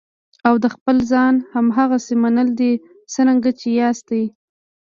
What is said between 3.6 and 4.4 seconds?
یاستئ.